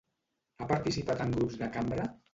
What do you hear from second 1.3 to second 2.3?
grups de cambra?